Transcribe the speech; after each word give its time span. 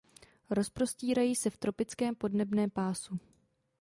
Rozprostírají 0.49 1.35
se 1.35 1.49
v 1.49 1.57
tropickém 1.57 2.15
podnebném 2.15 2.69
pásu. 2.69 3.19